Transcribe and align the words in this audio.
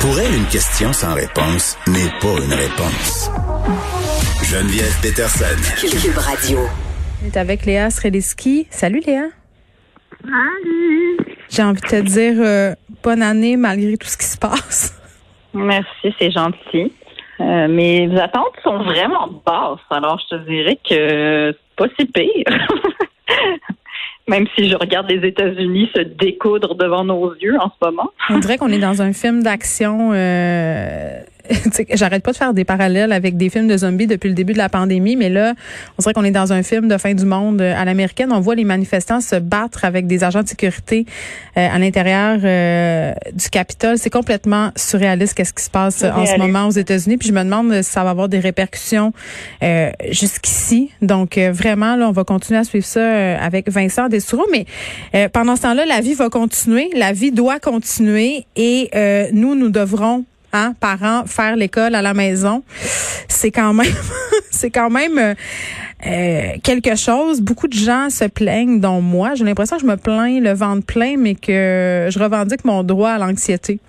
Pour 0.00 0.18
elle, 0.20 0.32
une 0.32 0.46
question 0.46 0.92
sans 0.92 1.14
réponse 1.14 1.76
n'est 1.88 2.12
pas 2.20 2.38
une 2.38 2.52
réponse. 2.52 3.30
Geneviève 4.44 4.94
Peterson. 5.02 5.58
Cube 5.76 6.16
Radio. 6.16 6.58
On 7.20 7.26
est 7.26 7.36
avec 7.36 7.66
Léa 7.66 7.90
Srediski. 7.90 8.68
Salut 8.70 9.00
Léa. 9.04 9.24
Salut. 10.22 11.16
J'ai 11.50 11.62
envie 11.62 11.80
de 11.80 11.86
te 11.86 12.00
dire 12.00 12.34
euh, 12.38 12.74
bonne 13.02 13.22
année 13.22 13.56
malgré 13.56 13.96
tout 13.96 14.06
ce 14.06 14.16
qui 14.16 14.26
se 14.26 14.38
passe. 14.38 14.96
Merci, 15.52 16.14
c'est 16.18 16.30
gentil. 16.30 16.92
Euh, 17.40 17.66
mes 17.66 18.08
attentes 18.20 18.54
sont 18.62 18.78
vraiment 18.84 19.28
basses, 19.44 19.80
alors 19.90 20.20
je 20.30 20.36
te 20.36 20.48
dirais 20.48 20.78
que 20.88 21.52
c'est 21.52 21.76
pas 21.76 21.86
si 21.98 22.06
pire. 22.06 22.68
Même 24.28 24.46
si 24.56 24.68
je 24.68 24.76
regarde 24.76 25.10
les 25.10 25.26
États-Unis 25.26 25.90
se 25.94 26.02
découdre 26.02 26.74
devant 26.74 27.04
nos 27.04 27.34
yeux 27.36 27.56
en 27.58 27.70
ce 27.70 27.86
moment. 27.86 28.10
On 28.28 28.38
dirait 28.38 28.58
qu'on 28.58 28.68
est 28.68 28.78
dans 28.78 29.00
un 29.00 29.12
film 29.12 29.42
d'action. 29.42 30.12
Euh, 30.12 30.97
J'arrête 31.94 32.22
pas 32.22 32.32
de 32.32 32.36
faire 32.36 32.54
des 32.54 32.64
parallèles 32.64 33.12
avec 33.12 33.36
des 33.36 33.50
films 33.50 33.68
de 33.68 33.76
zombies 33.76 34.06
depuis 34.06 34.28
le 34.28 34.34
début 34.34 34.52
de 34.52 34.58
la 34.58 34.68
pandémie, 34.68 35.16
mais 35.16 35.28
là, 35.28 35.54
on 35.98 36.02
dirait 36.02 36.12
qu'on 36.12 36.24
est 36.24 36.30
dans 36.30 36.52
un 36.52 36.62
film 36.62 36.88
de 36.88 36.96
fin 36.98 37.14
du 37.14 37.24
monde 37.24 37.60
euh, 37.60 37.74
à 37.76 37.84
l'américaine. 37.84 38.32
On 38.32 38.40
voit 38.40 38.54
les 38.54 38.64
manifestants 38.64 39.20
se 39.20 39.36
battre 39.36 39.84
avec 39.84 40.06
des 40.06 40.24
agents 40.24 40.42
de 40.42 40.48
sécurité 40.48 41.06
euh, 41.56 41.68
à 41.70 41.78
l'intérieur 41.78 42.38
euh, 42.42 43.12
du 43.32 43.48
Capitole. 43.50 43.98
C'est 43.98 44.10
complètement 44.10 44.70
surréaliste 44.76 45.34
qu'est-ce 45.34 45.52
qui 45.52 45.64
se 45.64 45.70
passe 45.70 46.04
en 46.04 46.26
ce 46.26 46.38
moment 46.38 46.66
aux 46.66 46.72
États-Unis. 46.72 47.16
Puis 47.16 47.28
je 47.28 47.34
me 47.34 47.42
demande 47.42 47.82
si 47.82 47.90
ça 47.90 48.04
va 48.04 48.10
avoir 48.10 48.28
des 48.28 48.38
répercussions 48.38 49.12
jusqu'ici. 50.10 50.90
Donc 51.02 51.38
vraiment, 51.38 51.96
là, 51.96 52.08
on 52.08 52.12
va 52.12 52.24
continuer 52.24 52.60
à 52.60 52.64
suivre 52.64 52.84
ça 52.84 53.38
avec 53.38 53.68
Vincent 53.70 54.08
Destoureau. 54.08 54.46
Mais 54.50 54.66
pendant 55.28 55.56
ce 55.56 55.62
temps-là, 55.62 55.86
la 55.86 56.00
vie 56.00 56.14
va 56.14 56.28
continuer. 56.28 56.90
La 56.96 57.12
vie 57.12 57.32
doit 57.32 57.58
continuer 57.58 58.46
et 58.56 58.90
nous, 59.32 59.54
nous 59.54 59.70
devrons 59.70 60.24
hein, 60.52 60.74
parents, 60.80 61.24
faire 61.26 61.56
l'école 61.56 61.94
à 61.94 62.02
la 62.02 62.14
maison, 62.14 62.62
c'est 63.28 63.50
quand 63.50 63.74
même, 63.74 63.92
c'est 64.50 64.70
quand 64.70 64.90
même 64.90 65.18
euh, 65.18 65.34
euh, 66.06 66.58
quelque 66.62 66.96
chose. 66.96 67.40
Beaucoup 67.40 67.68
de 67.68 67.74
gens 67.74 68.10
se 68.10 68.24
plaignent, 68.24 68.80
dont 68.80 69.00
moi. 69.00 69.34
J'ai 69.34 69.44
l'impression 69.44 69.76
que 69.76 69.82
je 69.82 69.86
me 69.86 69.96
plains 69.96 70.40
le 70.40 70.52
ventre 70.52 70.86
plein, 70.86 71.16
mais 71.16 71.34
que 71.34 72.08
je 72.10 72.18
revendique 72.18 72.64
mon 72.64 72.82
droit 72.82 73.10
à 73.10 73.18
l'anxiété. 73.18 73.80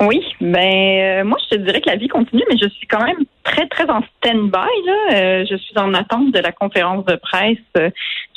Oui, 0.00 0.20
ben 0.40 1.20
euh, 1.20 1.24
moi 1.24 1.38
je 1.44 1.56
te 1.56 1.62
dirais 1.62 1.80
que 1.80 1.88
la 1.88 1.96
vie 1.96 2.08
continue, 2.08 2.42
mais 2.50 2.56
je 2.60 2.68
suis 2.68 2.86
quand 2.88 3.04
même 3.04 3.24
très 3.44 3.68
très 3.68 3.88
en 3.88 4.00
stand-by. 4.18 5.46
Je 5.48 5.56
suis 5.56 5.78
en 5.78 5.94
attente 5.94 6.32
de 6.32 6.40
la 6.40 6.50
conférence 6.50 7.04
de 7.04 7.14
presse 7.16 7.58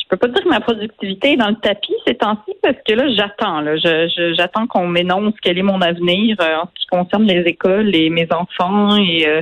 je 0.05 0.09
peux 0.09 0.17
pas 0.17 0.27
dire 0.27 0.43
que 0.43 0.49
ma 0.49 0.59
productivité 0.59 1.31
est 1.31 1.37
dans 1.37 1.49
le 1.49 1.55
tapis 1.55 1.93
ces 2.05 2.13
temps-ci 2.13 2.53
parce 2.61 2.75
que 2.87 2.93
là, 2.93 3.09
j'attends. 3.09 3.61
Là, 3.61 3.75
j'attends 3.77 4.67
qu'on 4.67 4.87
m'énonce 4.87 5.33
quel 5.41 5.57
est 5.57 5.63
mon 5.63 5.81
avenir 5.81 6.37
euh, 6.41 6.57
en 6.57 6.67
ce 6.67 6.79
qui 6.79 6.85
concerne 6.85 7.23
les 7.23 7.41
écoles 7.41 7.95
et 7.95 8.11
mes 8.11 8.27
enfants. 8.31 8.95
Et 8.97 9.27
euh, 9.27 9.41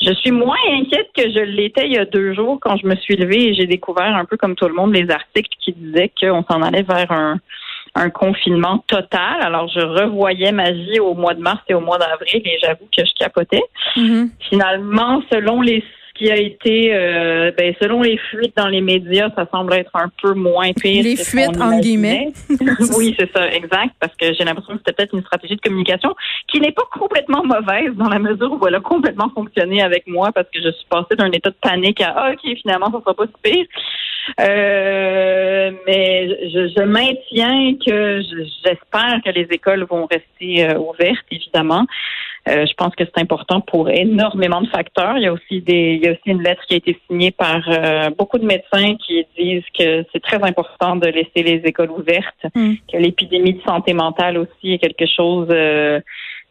je 0.00 0.12
suis 0.14 0.30
moins 0.30 0.56
inquiète 0.70 1.10
que 1.14 1.30
je 1.30 1.40
l'étais 1.40 1.86
il 1.86 1.92
y 1.92 1.98
a 1.98 2.06
deux 2.06 2.32
jours 2.32 2.58
quand 2.62 2.78
je 2.78 2.86
me 2.86 2.96
suis 2.96 3.16
levée 3.16 3.50
et 3.50 3.54
j'ai 3.54 3.66
découvert 3.66 4.16
un 4.16 4.24
peu 4.24 4.38
comme 4.38 4.54
tout 4.54 4.68
le 4.68 4.74
monde 4.74 4.94
les 4.94 5.10
articles 5.10 5.54
qui 5.60 5.72
disaient 5.72 6.10
qu'on 6.18 6.44
s'en 6.44 6.62
allait 6.62 6.82
vers 6.82 7.12
un 7.12 7.38
un 7.94 8.10
confinement 8.10 8.78
total. 8.88 9.40
Alors, 9.40 9.68
je 9.68 9.80
revoyais 9.80 10.50
ma 10.50 10.72
vie 10.72 10.98
au 10.98 11.14
mois 11.14 11.34
de 11.34 11.40
mars 11.40 11.60
et 11.68 11.74
au 11.74 11.80
mois 11.80 11.98
d'avril 11.98 12.42
et 12.44 12.58
j'avoue 12.60 12.88
que 12.96 13.04
je 13.04 13.14
capotais. 13.14 13.62
Mm-hmm. 13.96 14.30
Finalement, 14.48 15.22
selon 15.32 15.60
les 15.60 15.84
qui 16.14 16.30
a 16.30 16.36
été, 16.36 16.94
euh, 16.94 17.50
ben, 17.58 17.74
selon 17.80 18.02
les 18.02 18.16
fuites 18.16 18.56
dans 18.56 18.68
les 18.68 18.80
médias, 18.80 19.30
ça 19.36 19.46
semble 19.50 19.74
être 19.74 19.90
un 19.94 20.10
peu 20.22 20.32
moins 20.34 20.72
pire. 20.72 21.02
Les 21.02 21.16
fuites, 21.16 21.60
en 21.60 21.80
guillemets. 21.80 22.32
oui, 22.96 23.16
c'est 23.18 23.30
ça, 23.32 23.48
exact, 23.50 23.94
parce 23.98 24.14
que 24.14 24.32
j'ai 24.32 24.44
l'impression 24.44 24.74
que 24.74 24.78
c'était 24.78 24.92
peut-être 24.92 25.14
une 25.14 25.22
stratégie 25.22 25.56
de 25.56 25.60
communication 25.60 26.14
qui 26.48 26.60
n'est 26.60 26.72
pas 26.72 26.84
complètement 26.92 27.42
mauvaise 27.44 27.94
dans 27.96 28.08
la 28.08 28.20
mesure 28.20 28.52
où 28.52 28.66
elle 28.66 28.76
a 28.76 28.80
complètement 28.80 29.28
fonctionné 29.34 29.82
avec 29.82 30.06
moi 30.06 30.30
parce 30.32 30.48
que 30.50 30.60
je 30.62 30.70
suis 30.70 30.86
passée 30.88 31.16
d'un 31.16 31.32
état 31.32 31.50
de 31.50 31.56
panique 31.60 32.00
à 32.00 32.14
ah, 32.16 32.30
OK, 32.32 32.56
finalement, 32.62 32.92
ça 32.92 33.00
sera 33.00 33.14
pas 33.14 33.26
si 33.26 33.32
pire. 33.42 33.66
Euh, 34.40 35.70
mais 35.86 36.28
je, 36.48 36.68
je, 36.74 36.82
maintiens 36.82 37.76
que 37.84 38.22
j'espère 38.64 39.20
que 39.24 39.30
les 39.30 39.46
écoles 39.50 39.84
vont 39.84 40.06
rester 40.06 40.64
euh, 40.64 40.78
ouvertes, 40.78 41.26
évidemment. 41.30 41.86
Euh, 42.46 42.66
je 42.66 42.74
pense 42.74 42.94
que 42.94 43.04
c'est 43.04 43.20
important 43.20 43.62
pour 43.62 43.88
énormément 43.88 44.60
de 44.60 44.68
facteurs. 44.68 45.16
Il 45.16 45.22
y 45.22 45.26
a 45.26 45.32
aussi 45.32 45.62
des, 45.62 45.94
il 45.94 46.04
y 46.04 46.08
a 46.08 46.12
aussi 46.12 46.20
une 46.26 46.42
lettre 46.42 46.62
qui 46.68 46.74
a 46.74 46.76
été 46.76 46.98
signée 47.06 47.30
par 47.30 47.62
euh, 47.68 48.10
beaucoup 48.10 48.38
de 48.38 48.44
médecins 48.44 48.96
qui 48.96 49.24
disent 49.38 49.64
que 49.78 50.04
c'est 50.12 50.22
très 50.22 50.42
important 50.42 50.96
de 50.96 51.06
laisser 51.06 51.42
les 51.42 51.62
écoles 51.64 51.90
ouvertes, 51.90 52.44
hmm. 52.54 52.74
que 52.92 52.98
l'épidémie 52.98 53.54
de 53.54 53.62
santé 53.62 53.94
mentale 53.94 54.36
aussi 54.36 54.74
est 54.74 54.78
quelque 54.78 55.06
chose 55.06 55.48
euh, 55.50 56.00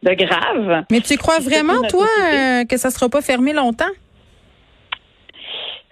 de 0.02 0.14
grave. 0.14 0.84
Mais 0.90 1.00
tu 1.00 1.16
crois 1.16 1.38
vraiment, 1.38 1.80
toi, 1.88 2.08
que 2.68 2.76
ça 2.76 2.90
sera 2.90 3.08
pas 3.08 3.22
fermé 3.22 3.52
longtemps? 3.52 3.84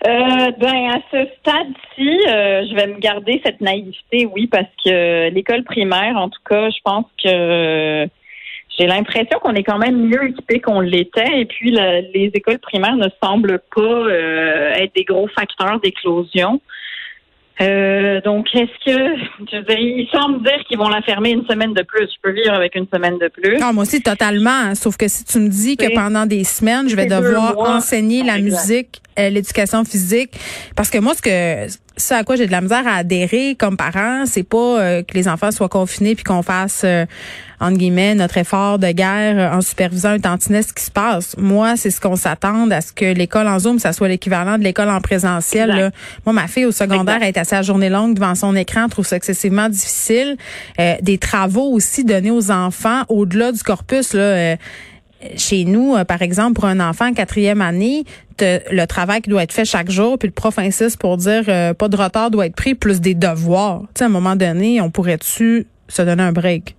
Euh, 0.04 0.50
ben 0.58 0.90
à 0.90 0.98
ce 1.12 1.28
stade-ci, 1.38 2.18
je 2.26 2.74
vais 2.74 2.88
me 2.88 2.98
garder 2.98 3.40
cette 3.44 3.60
naïveté, 3.60 4.26
oui, 4.34 4.48
parce 4.48 4.66
que 4.84 5.30
l'école 5.30 5.62
primaire, 5.62 6.16
en 6.16 6.28
tout 6.28 6.40
cas, 6.44 6.70
je 6.70 6.78
pense 6.82 7.06
que 7.22 8.08
j'ai 8.78 8.86
l'impression 8.86 9.38
qu'on 9.40 9.54
est 9.54 9.64
quand 9.64 9.78
même 9.78 10.08
mieux 10.08 10.30
équipé 10.30 10.60
qu'on 10.60 10.80
l'était. 10.80 11.40
Et 11.40 11.44
puis, 11.44 11.72
les 11.72 12.30
écoles 12.34 12.58
primaires 12.58 12.96
ne 12.96 13.08
semblent 13.22 13.60
pas 13.74 13.82
euh, 13.82 14.72
être 14.74 14.94
des 14.94 15.04
gros 15.04 15.28
facteurs 15.28 15.78
d'éclosion. 15.80 16.60
Euh, 17.60 18.20
donc, 18.22 18.48
est-ce 18.54 18.84
que, 18.84 19.16
je 19.50 19.56
veux 19.58 19.62
dire, 19.64 19.78
ils 19.78 20.08
semblent 20.10 20.42
dire 20.42 20.58
qu'ils 20.66 20.78
vont 20.78 20.88
la 20.88 21.02
fermer 21.02 21.30
une 21.30 21.44
semaine 21.46 21.74
de 21.74 21.82
plus. 21.82 22.06
Je 22.06 22.20
peux 22.22 22.32
vivre 22.32 22.54
avec 22.54 22.74
une 22.74 22.86
semaine 22.92 23.18
de 23.18 23.28
plus. 23.28 23.58
Non, 23.58 23.72
moi 23.74 23.82
aussi, 23.82 24.02
totalement. 24.02 24.74
Sauf 24.74 24.96
que 24.96 25.06
si 25.06 25.24
tu 25.24 25.38
me 25.38 25.48
dis 25.48 25.76
que 25.76 25.94
pendant 25.94 26.24
des 26.24 26.44
semaines, 26.44 26.88
je 26.88 26.96
vais 26.96 27.06
devoir 27.06 27.58
enseigner 27.58 28.22
la 28.22 28.38
musique, 28.38 29.02
l'éducation 29.16 29.84
physique, 29.84 30.38
parce 30.76 30.90
que 30.90 30.98
moi, 30.98 31.14
ce 31.14 31.22
que 31.22 31.68
ça 31.96 32.18
à 32.18 32.24
quoi 32.24 32.36
j'ai 32.36 32.46
de 32.46 32.52
la 32.52 32.60
misère 32.60 32.86
à 32.86 32.96
adhérer 32.96 33.54
comme 33.54 33.76
parent, 33.76 34.24
c'est 34.26 34.42
pas 34.42 34.80
euh, 34.80 35.02
que 35.02 35.14
les 35.14 35.28
enfants 35.28 35.50
soient 35.50 35.68
confinés 35.68 36.14
puis 36.14 36.24
qu'on 36.24 36.42
fasse 36.42 36.82
euh, 36.84 37.04
entre 37.60 37.76
guillemets 37.76 38.14
notre 38.14 38.38
effort 38.38 38.78
de 38.78 38.90
guerre 38.90 39.38
euh, 39.38 39.56
en 39.56 39.60
supervisant 39.60 40.10
un 40.10 40.18
tantinet 40.18 40.62
ce 40.62 40.72
qui 40.72 40.82
se 40.82 40.90
passe. 40.90 41.36
Moi, 41.36 41.76
c'est 41.76 41.90
ce 41.90 42.00
qu'on 42.00 42.16
s'attend 42.16 42.70
à 42.70 42.80
ce 42.80 42.92
que 42.92 43.04
l'école 43.04 43.46
en 43.46 43.58
Zoom, 43.58 43.78
ça 43.78 43.92
soit 43.92 44.08
l'équivalent 44.08 44.58
de 44.58 44.64
l'école 44.64 44.88
en 44.88 45.00
présentiel. 45.00 45.68
Là. 45.68 45.90
Moi, 46.24 46.32
ma 46.32 46.48
fille 46.48 46.64
au 46.64 46.72
secondaire 46.72 47.22
est 47.22 47.36
assez 47.36 47.56
à 47.56 47.62
journée 47.62 47.90
longue 47.90 48.14
devant 48.14 48.34
son 48.34 48.56
écran, 48.56 48.88
trouve 48.88 49.06
ça 49.06 49.16
excessivement 49.16 49.68
difficile. 49.68 50.36
des 51.02 51.18
travaux 51.18 51.72
aussi 51.72 52.04
donnés 52.04 52.30
aux 52.30 52.50
enfants 52.50 53.02
au-delà 53.08 53.52
du 53.52 53.62
corpus 53.62 54.14
là 54.14 54.56
chez 55.36 55.64
nous, 55.64 55.94
euh, 55.94 56.04
par 56.04 56.22
exemple, 56.22 56.54
pour 56.54 56.66
un 56.66 56.80
enfant 56.80 57.08
en 57.08 57.12
quatrième 57.12 57.60
année, 57.60 58.04
le 58.42 58.86
travail 58.86 59.22
qui 59.22 59.30
doit 59.30 59.42
être 59.42 59.52
fait 59.52 59.64
chaque 59.64 59.90
jour, 59.90 60.18
puis 60.18 60.28
le 60.28 60.34
prof 60.34 60.58
insiste 60.58 61.00
pour 61.00 61.16
dire 61.16 61.44
euh, 61.48 61.74
pas 61.74 61.88
de 61.88 61.96
retard 61.96 62.30
doit 62.30 62.46
être 62.46 62.56
pris, 62.56 62.74
plus 62.74 63.00
des 63.00 63.14
devoirs. 63.14 63.80
Tu 63.94 63.98
sais, 63.98 64.04
à 64.04 64.06
un 64.06 64.10
moment 64.10 64.36
donné, 64.36 64.80
on 64.80 64.90
pourrait-tu 64.90 65.66
se 65.88 66.02
donner 66.02 66.22
un 66.22 66.32
break? 66.32 66.74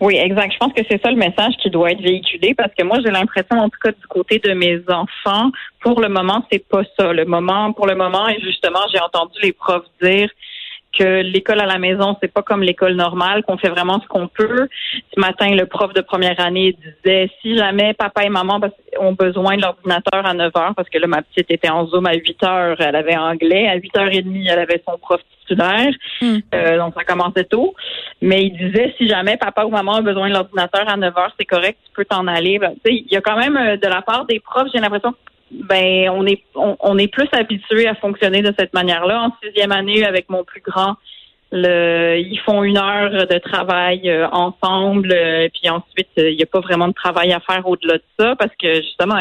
Oui, 0.00 0.16
exact. 0.16 0.52
Je 0.52 0.58
pense 0.58 0.72
que 0.74 0.82
c'est 0.90 1.00
ça 1.02 1.10
le 1.10 1.16
message 1.16 1.54
qui 1.62 1.70
doit 1.70 1.90
être 1.90 2.02
véhiculé 2.02 2.54
parce 2.54 2.72
que 2.78 2.84
moi, 2.84 2.98
j'ai 3.04 3.10
l'impression, 3.10 3.56
en 3.56 3.70
tout 3.70 3.78
cas, 3.82 3.92
du 3.92 4.06
côté 4.08 4.38
de 4.38 4.52
mes 4.52 4.78
enfants, 4.88 5.50
pour 5.80 6.00
le 6.00 6.08
moment, 6.08 6.44
c'est 6.52 6.66
pas 6.68 6.82
ça. 6.98 7.12
Le 7.12 7.24
moment, 7.24 7.72
pour 7.72 7.86
le 7.86 7.94
moment, 7.94 8.28
et 8.28 8.38
justement, 8.40 8.80
j'ai 8.92 9.00
entendu 9.00 9.38
les 9.42 9.52
profs 9.52 9.86
dire 10.02 10.28
que 10.98 11.22
l'école 11.22 11.60
à 11.60 11.66
la 11.66 11.78
maison, 11.78 12.16
c'est 12.20 12.32
pas 12.32 12.42
comme 12.42 12.62
l'école 12.62 12.94
normale, 12.94 13.42
qu'on 13.42 13.58
fait 13.58 13.68
vraiment 13.68 14.00
ce 14.00 14.06
qu'on 14.08 14.28
peut. 14.28 14.68
Ce 15.14 15.20
matin, 15.20 15.54
le 15.54 15.66
prof 15.66 15.92
de 15.92 16.00
première 16.00 16.38
année 16.40 16.76
disait 17.04 17.30
si 17.42 17.56
jamais 17.56 17.94
papa 17.94 18.24
et 18.24 18.28
maman 18.28 18.60
ont 18.98 19.12
besoin 19.12 19.56
de 19.56 19.62
l'ordinateur 19.62 20.26
à 20.26 20.34
9 20.34 20.52
heures, 20.56 20.74
parce 20.74 20.88
que 20.88 20.98
là, 20.98 21.06
ma 21.06 21.22
petite 21.22 21.50
était 21.50 21.70
en 21.70 21.86
Zoom 21.86 22.06
à 22.06 22.14
8 22.14 22.42
heures, 22.44 22.80
elle 22.80 22.96
avait 22.96 23.16
anglais. 23.16 23.68
À 23.68 23.76
8 23.76 23.98
heures 23.98 24.12
et 24.12 24.22
demie, 24.22 24.46
elle 24.48 24.58
avait 24.58 24.82
son 24.88 24.98
prof 24.98 25.20
titulaire. 25.40 25.92
Hmm. 26.20 26.38
Euh, 26.54 26.78
donc, 26.78 26.94
ça 26.94 27.04
commençait 27.04 27.44
tôt. 27.44 27.74
Mais 28.20 28.44
il 28.44 28.56
disait 28.56 28.94
si 28.96 29.08
jamais 29.08 29.36
papa 29.36 29.64
ou 29.64 29.70
maman 29.70 29.98
ont 29.98 30.02
besoin 30.02 30.28
de 30.28 30.34
l'ordinateur 30.34 30.88
à 30.88 30.96
9 30.96 31.16
heures, 31.16 31.32
c'est 31.38 31.46
correct, 31.46 31.78
tu 31.84 31.92
peux 31.92 32.04
t'en 32.04 32.26
aller. 32.26 32.58
Ben, 32.58 32.74
il 32.84 33.06
y 33.10 33.16
a 33.16 33.20
quand 33.20 33.36
même 33.36 33.56
euh, 33.56 33.76
de 33.76 33.86
la 33.86 34.02
part 34.02 34.24
des 34.26 34.40
profs, 34.40 34.68
j'ai 34.72 34.80
l'impression 34.80 35.14
ben 35.50 36.10
on 36.10 36.26
est 36.26 36.42
on, 36.54 36.98
est 36.98 37.08
plus 37.08 37.28
habitué 37.32 37.86
à 37.86 37.94
fonctionner 37.94 38.42
de 38.42 38.52
cette 38.58 38.74
manière-là. 38.74 39.22
En 39.22 39.32
sixième 39.42 39.72
année, 39.72 40.04
avec 40.04 40.28
mon 40.28 40.44
plus 40.44 40.60
grand, 40.60 40.96
ils 41.52 42.40
font 42.44 42.64
une 42.64 42.78
heure 42.78 43.26
de 43.26 43.38
travail 43.38 44.10
euh, 44.10 44.28
ensemble, 44.30 45.12
euh, 45.12 45.48
puis 45.54 45.70
ensuite 45.70 46.08
il 46.16 46.36
n'y 46.36 46.42
a 46.42 46.46
pas 46.46 46.60
vraiment 46.60 46.88
de 46.88 46.92
travail 46.92 47.32
à 47.32 47.40
faire 47.40 47.66
au-delà 47.66 47.94
de 47.94 48.02
ça 48.18 48.34
parce 48.36 48.50
que 48.60 48.74
justement 48.76 49.16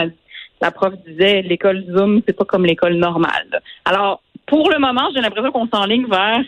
la 0.62 0.72
prof 0.72 0.94
disait 1.06 1.44
l'école 1.44 1.86
Zoom 1.96 2.22
c'est 2.26 2.36
pas 2.36 2.46
comme 2.46 2.66
l'école 2.66 2.96
normale. 2.96 3.62
Alors 3.86 4.22
pour 4.48 4.70
le 4.70 4.80
moment, 4.80 5.10
j'ai 5.14 5.22
l'impression 5.22 5.52
qu'on 5.52 5.68
s'enligne 5.68 6.08
vers 6.08 6.42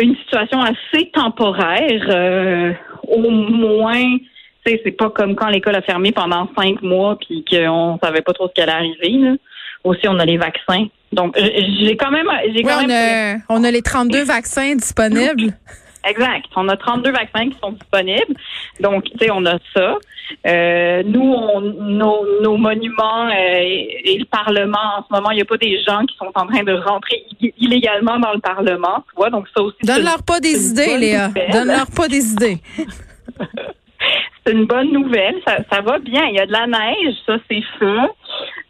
une 0.00 0.16
situation 0.16 0.60
assez 0.60 1.10
temporaire, 1.12 2.06
euh, 2.10 2.72
au 3.06 3.30
moins 3.30 4.18
c'est 4.84 4.92
pas 4.92 5.10
comme 5.10 5.34
quand 5.34 5.48
l'école 5.48 5.76
a 5.76 5.82
fermé 5.82 6.12
pendant 6.12 6.48
cinq 6.56 6.82
mois 6.82 7.18
puis 7.18 7.44
qu'on 7.44 7.98
savait 8.02 8.22
pas 8.22 8.32
trop 8.32 8.48
ce 8.48 8.52
qui 8.52 8.60
allait 8.60 8.72
arriver. 8.72 9.38
Aussi, 9.84 10.08
on 10.08 10.18
a 10.18 10.24
les 10.24 10.38
vaccins. 10.38 10.86
Donc, 11.12 11.36
j'ai 11.38 11.96
quand 11.96 12.10
même, 12.10 12.26
j'ai 12.54 12.64
on, 12.64 12.90
A, 12.90 13.36
on 13.48 13.64
a 13.64 13.70
les 13.70 13.82
32 13.82 14.24
vaccins 14.24 14.74
disponibles. 14.74 15.54
exact. 16.04 16.46
On 16.56 16.68
a 16.68 16.76
32 16.76 17.10
vaccins 17.12 17.48
qui 17.48 17.56
sont 17.62 17.72
disponibles. 17.72 18.34
Donc, 18.80 19.04
tu 19.04 19.18
sais, 19.18 19.30
on 19.30 19.46
a 19.46 19.58
ça. 19.74 19.96
Euh, 20.46 21.02
nous, 21.06 21.22
on, 21.22 21.60
nos, 21.60 22.26
nos 22.42 22.56
monuments 22.56 23.28
euh, 23.28 23.30
et, 23.34 24.18
le 24.18 24.24
Parlement, 24.26 24.98
en 24.98 25.04
ce 25.08 25.14
moment, 25.14 25.30
il 25.30 25.36
n'y 25.36 25.42
a 25.42 25.46
pas 25.46 25.56
des 25.56 25.80
gens 25.82 26.04
qui 26.04 26.16
sont 26.16 26.30
en 26.34 26.46
train 26.46 26.62
de 26.62 26.74
rentrer 26.74 27.24
illégalement 27.58 28.18
dans 28.18 28.32
le 28.32 28.40
Parlement. 28.40 29.04
Tu 29.08 29.16
vois, 29.16 29.30
donc 29.30 29.46
ça 29.56 29.62
aussi. 29.62 29.78
Donne-leur 29.82 30.22
pas 30.22 30.40
des 30.40 30.70
idées, 30.70 30.98
Léa. 30.98 31.30
Donne-leur 31.52 31.86
pas 31.86 32.08
des 32.08 32.32
idées. 32.32 32.58
C'est 34.44 34.52
une 34.52 34.66
bonne 34.66 34.92
nouvelle. 34.92 35.34
Ça, 35.46 35.58
ça, 35.70 35.80
va 35.80 35.98
bien. 35.98 36.24
Il 36.26 36.36
y 36.36 36.40
a 36.40 36.46
de 36.46 36.52
la 36.52 36.66
neige, 36.66 37.14
ça, 37.26 37.36
c'est 37.50 37.62
feu. 37.78 37.98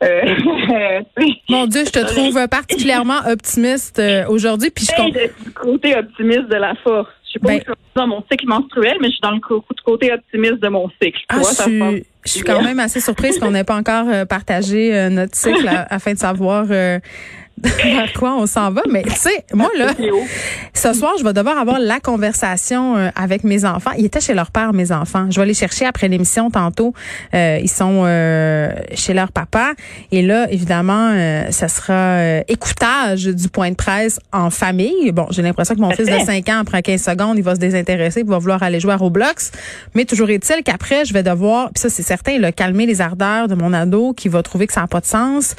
Euh, 0.02 1.00
Mon 1.48 1.66
Dieu, 1.66 1.84
je 1.84 1.90
te 1.90 2.06
trouve 2.06 2.48
particulièrement 2.48 3.20
optimiste 3.28 3.98
euh, 3.98 4.26
aujourd'hui. 4.28 4.70
Puis 4.70 4.86
je 4.86 5.44
du 5.44 5.52
côté 5.52 5.96
optimiste 5.96 6.48
de 6.48 6.56
la 6.56 6.74
force. 6.76 7.08
Je 7.24 7.32
suis 7.32 7.40
pas 7.40 7.48
ben, 7.48 7.74
dans 7.94 8.06
mon 8.06 8.24
cycle 8.30 8.46
menstruel, 8.46 8.96
mais 9.02 9.08
je 9.08 9.12
suis 9.12 9.20
dans 9.20 9.32
le 9.32 9.40
côté 9.84 10.10
optimiste 10.10 10.60
de 10.60 10.68
mon 10.68 10.88
cycle. 11.02 11.20
Ah, 11.28 11.40
je, 11.40 11.62
suis, 11.62 12.06
je 12.28 12.34
suis 12.34 12.42
quand 12.42 12.62
même 12.62 12.78
assez 12.78 13.00
surprise 13.00 13.38
qu'on 13.38 13.50
n'ait 13.50 13.64
pas 13.64 13.76
encore 13.76 14.06
euh, 14.08 14.24
partagé 14.24 15.08
notre 15.10 15.36
cycle 15.36 15.68
afin 15.90 16.12
de 16.12 16.18
savoir 16.18 16.66
vers 17.84 18.12
quoi 18.12 18.36
on 18.36 18.46
s'en 18.46 18.70
va. 18.70 18.82
Mais 18.90 19.02
tu 19.02 19.14
sais, 19.14 19.44
moi 19.52 19.70
là, 19.76 19.92
ce 20.74 20.92
soir, 20.92 21.14
je 21.18 21.24
vais 21.24 21.32
devoir 21.32 21.58
avoir 21.58 21.78
la 21.78 22.00
conversation 22.00 22.96
euh, 22.96 23.08
avec 23.16 23.44
mes 23.44 23.64
enfants. 23.64 23.90
Ils 23.98 24.04
étaient 24.04 24.20
chez 24.20 24.34
leur 24.34 24.50
père, 24.50 24.72
mes 24.72 24.92
enfants. 24.92 25.26
Je 25.30 25.40
vais 25.40 25.46
les 25.46 25.54
chercher 25.54 25.86
après 25.86 26.08
l'émission 26.08 26.50
tantôt. 26.50 26.94
Euh, 27.34 27.58
ils 27.60 27.70
sont 27.70 28.02
euh, 28.04 28.70
chez 28.94 29.14
leur 29.14 29.32
papa. 29.32 29.72
Et 30.12 30.22
là, 30.22 30.46
évidemment, 30.50 31.12
ça 31.50 31.68
sera 31.68 32.40
écoutage 32.48 33.24
du 33.24 33.48
point 33.48 33.70
de 33.70 33.74
presse 33.74 34.20
en 34.32 34.50
famille. 34.50 35.12
Bon, 35.12 35.26
j'ai 35.30 35.42
l'impression 35.42 35.74
que 35.74 35.80
mon 35.80 35.90
fils 35.90 36.06
de 36.06 36.18
5 36.18 36.48
ans, 36.48 36.58
après 36.60 36.82
15 36.82 37.02
secondes, 37.02 37.38
il 37.38 37.42
va 37.42 37.54
se 37.54 37.60
désintéresser, 37.60 38.20
il 38.20 38.26
va 38.26 38.38
vouloir 38.38 38.62
aller 38.62 38.80
jouer 38.80 38.92
à 38.92 38.96
Roblox. 38.96 39.52
Mais 39.94 40.04
toujours 40.04 40.30
est-il 40.30 40.62
qu'après, 40.62 41.04
je 41.04 41.12
vais 41.12 41.22
devoir, 41.22 41.70
puis 41.72 41.80
ça 41.80 41.88
c'est 41.88 42.02
certain, 42.18 42.38
là, 42.38 42.52
calmer 42.52 42.86
les 42.86 43.00
ardeurs 43.00 43.48
de 43.48 43.54
mon 43.54 43.72
ado 43.72 44.12
qui 44.12 44.28
va 44.28 44.42
trouver 44.42 44.66
que 44.66 44.72
ça 44.72 44.80
n'a 44.82 44.86
pas 44.86 45.00
de 45.00 45.06
sens, 45.06 45.54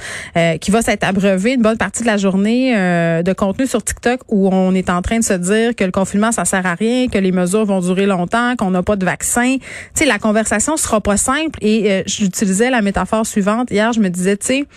qui 0.61 0.71
va 0.71 0.81
s'être 0.81 1.03
abreuvé 1.03 1.53
une 1.53 1.61
bonne 1.61 1.77
partie 1.77 2.01
de 2.03 2.07
la 2.07 2.17
journée 2.17 2.75
euh, 2.75 3.23
de 3.23 3.33
contenu 3.33 3.67
sur 3.67 3.83
TikTok 3.83 4.21
où 4.27 4.49
on 4.49 4.73
est 4.73 4.89
en 4.89 5.01
train 5.01 5.19
de 5.19 5.23
se 5.23 5.33
dire 5.33 5.75
que 5.75 5.83
le 5.83 5.91
confinement 5.91 6.31
ça 6.31 6.45
sert 6.45 6.65
à 6.65 6.75
rien, 6.75 7.07
que 7.07 7.17
les 7.17 7.31
mesures 7.31 7.65
vont 7.65 7.79
durer 7.79 8.05
longtemps, 8.05 8.55
qu'on 8.57 8.71
n'a 8.71 8.83
pas 8.83 8.95
de 8.95 9.05
vaccin. 9.05 9.57
Tu 9.59 9.65
sais, 9.95 10.05
la 10.05 10.19
conversation 10.19 10.77
sera 10.77 11.01
pas 11.01 11.17
simple 11.17 11.59
et 11.61 11.91
euh, 11.91 12.03
j'utilisais 12.05 12.69
la 12.69 12.81
métaphore 12.81 13.25
suivante 13.25 13.71
hier. 13.71 13.93
Je 13.93 13.99
me 13.99 14.09
disais, 14.09 14.37
tu 14.37 14.47
sais 14.47 14.67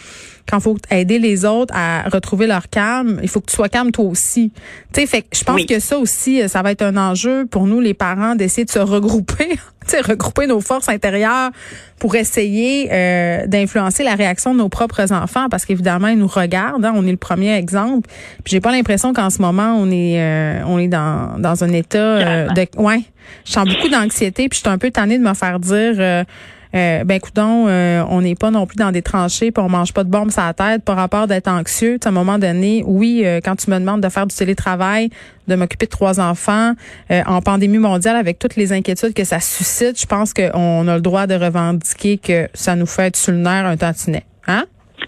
quand 0.48 0.60
faut 0.60 0.76
aider 0.90 1.18
les 1.18 1.44
autres 1.44 1.74
à 1.76 2.08
retrouver 2.08 2.46
leur 2.46 2.68
calme, 2.68 3.20
il 3.22 3.28
faut 3.28 3.40
que 3.40 3.50
tu 3.50 3.56
sois 3.56 3.68
calme 3.68 3.90
toi 3.90 4.04
aussi. 4.04 4.52
Tu 4.92 5.00
sais, 5.00 5.06
fait 5.06 5.24
je 5.32 5.44
pense 5.44 5.64
que 5.64 5.78
ça 5.78 5.98
aussi, 5.98 6.48
ça 6.48 6.62
va 6.62 6.72
être 6.72 6.82
un 6.82 6.96
enjeu 6.96 7.46
pour 7.46 7.66
nous 7.66 7.80
les 7.80 7.94
parents 7.94 8.34
d'essayer 8.34 8.64
de 8.64 8.70
se 8.70 8.78
regrouper, 8.78 9.48
tu 9.48 9.56
sais, 9.86 10.00
regrouper 10.00 10.46
nos 10.46 10.60
forces 10.60 10.88
intérieures 10.88 11.50
pour 11.98 12.16
essayer 12.16 12.88
euh, 12.92 13.46
d'influencer 13.46 14.02
la 14.02 14.14
réaction 14.14 14.52
de 14.52 14.58
nos 14.58 14.68
propres 14.68 15.12
enfants 15.12 15.48
parce 15.48 15.64
qu'évidemment 15.64 16.08
ils 16.08 16.18
nous 16.18 16.26
regardent, 16.26 16.84
hein, 16.84 16.92
on 16.96 17.06
est 17.06 17.12
le 17.12 17.16
premier 17.16 17.54
exemple. 17.56 18.08
Puis 18.44 18.52
j'ai 18.52 18.60
pas 18.60 18.72
l'impression 18.72 19.12
qu'en 19.12 19.30
ce 19.30 19.40
moment 19.40 19.76
on 19.78 19.90
est 19.90 20.20
euh, 20.20 20.62
on 20.66 20.78
est 20.78 20.88
dans 20.88 21.38
dans 21.38 21.64
un 21.64 21.72
état 21.72 21.98
euh, 21.98 22.48
de 22.48 22.66
ouais, 22.76 23.02
je 23.44 23.52
sens 23.52 23.68
beaucoup 23.68 23.88
d'anxiété 23.88 24.48
puis 24.48 24.58
je 24.58 24.62
suis 24.62 24.68
un 24.68 24.78
peu 24.78 24.90
tannée 24.90 25.18
de 25.18 25.24
me 25.24 25.34
faire 25.34 25.60
dire 25.60 26.24
euh, 26.74 27.04
ben 27.04 27.16
écoutons, 27.16 27.66
euh, 27.68 28.02
on 28.08 28.22
n'est 28.22 28.34
pas 28.34 28.50
non 28.50 28.66
plus 28.66 28.76
dans 28.76 28.92
des 28.92 29.02
tranchées, 29.02 29.50
puis 29.50 29.62
on 29.62 29.68
mange 29.68 29.92
pas 29.92 30.04
de 30.04 30.10
bombes 30.10 30.30
sur 30.30 30.42
la 30.42 30.54
tête 30.54 30.84
par 30.84 30.96
rapport 30.96 31.26
d'être 31.26 31.48
anxieux. 31.48 31.98
à 32.02 32.08
un 32.08 32.12
moment 32.12 32.38
donné, 32.38 32.82
oui, 32.86 33.22
euh, 33.24 33.40
quand 33.44 33.56
tu 33.56 33.70
me 33.70 33.78
demandes 33.78 34.00
de 34.00 34.08
faire 34.08 34.26
du 34.26 34.34
télétravail, 34.34 35.10
de 35.48 35.54
m'occuper 35.54 35.86
de 35.86 35.90
trois 35.90 36.20
enfants 36.20 36.72
en 37.10 37.42
pandémie 37.42 37.78
mondiale 37.78 38.16
avec 38.16 38.38
toutes 38.38 38.54
les 38.54 38.72
inquiétudes 38.72 39.12
que 39.12 39.24
ça 39.24 39.40
suscite, 39.40 40.00
je 40.00 40.06
pense 40.06 40.32
qu'on 40.32 40.86
a 40.88 40.94
le 40.94 41.00
droit 41.00 41.26
de 41.26 41.34
revendiquer 41.34 42.16
que 42.16 42.48
ça 42.54 42.76
nous 42.76 42.86
fait 42.86 43.08
être 43.08 43.16
sur 43.16 43.32
le 43.32 43.44
un 43.44 43.76
tantinet. 43.76 44.24
Hein? 44.46 44.64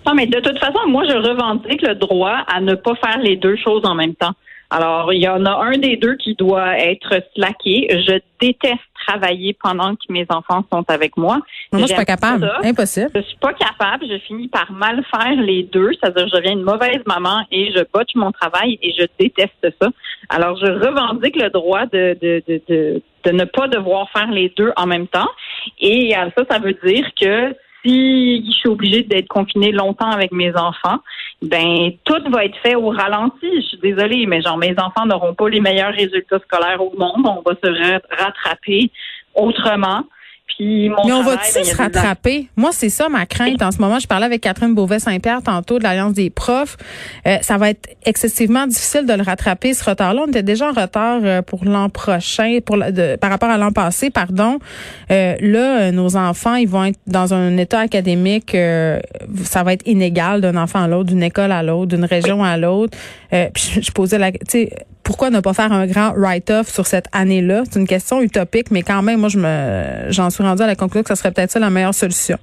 Non, 0.07 0.15
mais 0.15 0.27
de 0.27 0.41
toute 0.41 0.59
façon, 0.59 0.81
moi, 0.89 1.05
je 1.09 1.17
revendique 1.17 1.81
le 1.83 1.95
droit 1.95 2.45
à 2.53 2.61
ne 2.61 2.75
pas 2.75 2.95
faire 2.97 3.19
les 3.19 3.37
deux 3.37 3.57
choses 3.57 3.83
en 3.85 3.95
même 3.95 4.15
temps. 4.15 4.33
Alors, 4.71 5.13
il 5.13 5.23
y 5.23 5.29
en 5.29 5.45
a 5.47 5.65
un 5.65 5.79
des 5.79 5.97
deux 5.97 6.17
qui 6.17 6.35
doit 6.35 6.79
être 6.79 7.23
slacké. 7.35 7.87
Je 7.91 8.19
déteste 8.41 8.81
travailler 9.07 9.57
pendant 9.63 9.95
que 9.95 10.03
mes 10.11 10.27
enfants 10.31 10.65
sont 10.73 10.85
avec 10.89 11.17
moi. 11.17 11.41
Moi, 11.73 11.83
je 11.83 11.87
suis 11.87 11.95
pas 11.95 12.05
capable. 12.05 12.51
Impossible. 12.63 13.11
Je 13.15 13.21
suis 13.21 13.37
pas 13.37 13.53
capable. 13.53 14.07
Je 14.09 14.19
finis 14.19 14.49
par 14.49 14.73
mal 14.73 15.05
faire 15.11 15.37
les 15.41 15.63
deux. 15.65 15.91
C'est-à-dire, 15.93 16.29
je 16.29 16.37
deviens 16.37 16.53
une 16.53 16.63
mauvaise 16.63 17.03
maman 17.07 17.45
et 17.51 17.73
je 17.73 17.85
botche 17.93 18.15
mon 18.15 18.33
travail 18.33 18.79
et 18.83 18.93
je 18.99 19.07
déteste 19.19 19.75
ça. 19.81 19.89
Alors, 20.29 20.57
je 20.59 20.67
revendique 20.67 21.37
le 21.37 21.51
droit 21.51 21.87
de, 21.87 22.17
de, 22.21 22.43
de, 22.49 22.63
de, 22.69 23.03
de 23.25 23.31
ne 23.31 23.45
pas 23.45 23.69
devoir 23.69 24.11
faire 24.11 24.31
les 24.31 24.53
deux 24.57 24.73
en 24.77 24.87
même 24.87 25.07
temps. 25.07 25.31
Et 25.81 26.15
ça, 26.37 26.45
ça 26.51 26.59
veut 26.59 26.77
dire 26.85 27.07
que 27.21 27.55
si 27.85 28.45
je 28.47 28.53
suis 28.53 28.69
obligée 28.69 29.03
d'être 29.03 29.29
confinée 29.29 29.71
longtemps 29.71 30.11
avec 30.11 30.33
mes 30.33 30.55
enfants, 30.57 31.01
ben 31.45 31.93
tout 32.05 32.31
va 32.31 32.45
être 32.45 32.57
fait 32.59 32.75
au 32.75 32.89
ralenti. 32.91 33.49
Je 33.57 33.61
suis 33.61 33.79
désolée, 33.79 34.27
mais 34.27 34.41
genre 34.41 34.57
mes 34.57 34.75
enfants 34.79 35.07
n'auront 35.07 35.35
pas 35.35 35.49
les 35.49 35.61
meilleurs 35.61 35.93
résultats 35.93 36.39
scolaires 36.41 36.81
au 36.81 36.93
monde. 36.97 37.27
On 37.27 37.43
va 37.43 37.57
se 37.63 38.17
rattraper 38.17 38.91
autrement. 39.35 40.05
Mais 40.61 41.13
on 41.13 41.23
va-tu 41.25 41.53
ben, 41.55 41.65
se 41.65 41.77
rattraper? 41.77 42.49
Moi, 42.57 42.71
c'est 42.73 42.89
ça 42.89 43.09
ma 43.09 43.27
crainte 43.27 43.61
en 43.61 43.73
ce 43.73 43.79
moment. 43.79 43.99
Je 43.99 44.07
parlais 44.07 44.27
avec 44.27 44.43
Catherine 44.43 44.73
Beauvais-Saint-Pierre 44.73 45.43
tantôt 45.43 45.79
de 45.79 45.83
l'Alliance 45.83 46.13
des 46.13 46.31
profs. 46.31 46.77
Euh, 47.27 47.39
ça 47.43 47.59
va 47.59 47.71
être 47.71 47.89
excessivement 48.05 48.67
difficile 48.67 49.05
de 49.05 49.13
le 49.15 49.23
rattraper, 49.23 49.75
ce 49.75 49.85
retard-là. 49.85 50.23
On 50.27 50.29
était 50.29 50.45
déjà 50.45 50.69
en 50.69 50.73
retard 50.73 51.21
euh, 51.25 51.43
pour 51.43 51.65
l'an 51.65 51.89
prochain, 51.89 52.59
pour 52.65 52.79
par 53.21 53.31
rapport 53.31 53.51
à 53.51 53.59
l'an 53.59 53.73
passé, 53.73 54.11
pardon. 54.11 54.59
Euh, 55.11 55.35
là, 55.41 55.91
nos 55.91 56.17
enfants, 56.17 56.55
ils 56.55 56.69
vont 56.69 56.85
être 56.85 57.01
dans 57.09 57.35
un 57.35 57.57
état 57.57 57.81
académique, 57.81 58.57
ça 59.45 59.63
va 59.65 59.73
être 59.73 59.87
inégal 59.89 60.41
d'un 60.41 60.57
enfant 60.57 60.83
à 60.83 60.89
l'autre, 60.89 61.09
d'une 61.11 61.23
école 61.23 61.51
à 61.51 61.63
l'autre, 61.63 61.97
d'une 61.97 62.05
région 62.05 62.45
à 62.45 62.57
l'autre. 62.57 62.97
je, 63.33 63.81
je 63.81 63.91
posais 63.91 64.19
la... 64.19 64.31
Tu 64.31 64.69
pourquoi 65.05 65.31
ne 65.31 65.41
pas 65.41 65.53
faire 65.53 65.71
un 65.73 65.87
grand 65.87 66.15
write-off 66.17 66.69
sur 66.69 66.87
cette 66.87 67.07
année-là? 67.13 67.63
C'est 67.71 67.79
une 67.79 67.87
question 67.87 68.21
utopique, 68.23 68.71
mais 68.71 68.83
quand 68.83 69.03
même, 69.03 69.21
moi, 69.21 69.29
je 69.29 69.39
me, 69.39 70.11
j'en 70.11 70.31
suis 70.31 70.43
rendue 70.43 70.63
à 70.63 70.67
la 70.67 70.75
conclusion 70.75 71.03
que 71.05 71.11
ce 71.11 71.15
serait 71.15 71.31
peut-être 71.31 71.53
ça 71.53 71.61
la 71.61 71.71
meilleure 71.71 71.95
solution. 71.95 72.39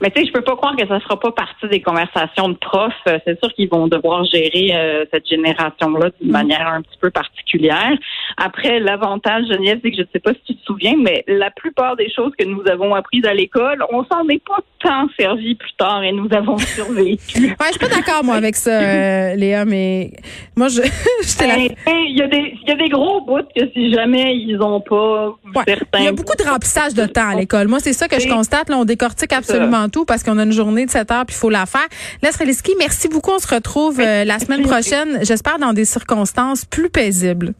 Mais 0.00 0.10
tu 0.10 0.20
sais, 0.20 0.26
je 0.28 0.32
peux 0.32 0.42
pas 0.42 0.54
croire 0.56 0.76
que 0.76 0.86
ça 0.86 0.94
ne 0.94 1.00
sera 1.00 1.18
pas 1.18 1.32
partie 1.32 1.68
des 1.68 1.80
conversations 1.80 2.48
de 2.48 2.54
profs. 2.54 2.92
Euh, 3.08 3.18
c'est 3.26 3.38
sûr 3.40 3.52
qu'ils 3.54 3.68
vont 3.68 3.88
devoir 3.88 4.24
gérer 4.24 4.70
euh, 4.74 5.04
cette 5.12 5.28
génération-là 5.28 6.10
d'une 6.20 6.30
mm. 6.30 6.32
manière 6.32 6.68
un 6.68 6.82
petit 6.82 6.98
peu 7.00 7.10
particulière. 7.10 7.92
Après, 8.36 8.78
l'avantage, 8.78 9.46
Geneviève, 9.48 9.80
c'est 9.82 9.90
que 9.90 9.96
je 9.96 10.02
ne 10.02 10.06
sais 10.12 10.20
pas 10.20 10.32
si 10.34 10.40
tu 10.46 10.56
te 10.56 10.64
souviens, 10.64 10.94
mais 10.96 11.24
la 11.26 11.50
plupart 11.50 11.96
des 11.96 12.10
choses 12.12 12.32
que 12.38 12.44
nous 12.44 12.62
avons 12.68 12.94
apprises 12.94 13.24
à 13.24 13.34
l'école, 13.34 13.84
on 13.90 14.04
s'en 14.04 14.26
est 14.28 14.42
pas 14.44 14.60
tant 14.80 15.08
servi 15.18 15.56
plus 15.56 15.72
tard 15.76 16.04
et 16.04 16.12
nous 16.12 16.28
avons 16.30 16.58
survécu. 16.58 17.46
ouais, 17.46 17.56
je 17.60 17.70
suis 17.70 17.78
pas 17.80 17.88
d'accord, 17.88 18.22
moi, 18.22 18.36
avec 18.36 18.54
ça, 18.54 18.80
euh, 18.80 19.34
Léa, 19.34 19.64
mais 19.64 20.12
moi, 20.56 20.68
je, 20.68 20.82
j'étais 21.22 21.74
ben, 21.86 21.94
Il 22.08 22.16
y, 22.16 22.22
a 22.22 22.28
des, 22.28 22.54
y 22.66 22.70
a 22.70 22.76
des 22.76 22.88
gros 22.88 23.20
bouts 23.22 23.48
que 23.56 23.68
si 23.72 23.92
jamais 23.92 24.36
ils 24.36 24.60
ont 24.60 24.80
pas 24.80 25.34
certains... 25.66 25.98
Il 25.98 26.04
y 26.04 26.08
a 26.08 26.12
beaucoup 26.12 26.36
de 26.36 26.48
remplissage 26.48 26.94
de 26.94 27.06
temps 27.06 27.30
à 27.30 27.34
l'école. 27.34 27.66
Moi, 27.66 27.80
c'est 27.80 27.92
ça 27.92 28.06
que 28.06 28.20
je 28.20 28.28
constate. 28.28 28.68
Là, 28.68 28.78
on 28.78 28.84
décortique 28.84 29.32
absolument 29.32 29.87
tout 29.90 30.04
parce 30.04 30.22
qu'on 30.22 30.38
a 30.38 30.42
une 30.42 30.52
journée 30.52 30.86
de 30.86 30.90
7 30.90 31.10
heures 31.10 31.26
puis 31.26 31.36
il 31.36 31.38
faut 31.38 31.50
la 31.50 31.66
faire. 31.66 31.86
Leslie 32.22 32.74
merci 32.78 33.08
beaucoup. 33.08 33.32
On 33.32 33.38
se 33.38 33.52
retrouve 33.52 34.00
euh, 34.00 34.24
la 34.24 34.38
semaine 34.38 34.62
prochaine, 34.62 35.18
j'espère 35.22 35.58
dans 35.58 35.72
des 35.72 35.84
circonstances 35.84 36.64
plus 36.64 36.90
paisibles. 36.90 37.54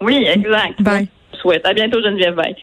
Oui, 0.00 0.24
exact. 0.26 0.80
Bye. 0.82 1.08
Je 1.32 1.38
souhaite. 1.38 1.66
À 1.66 1.72
bientôt, 1.72 2.00
Geneviève. 2.02 2.34
Bye. 2.34 2.56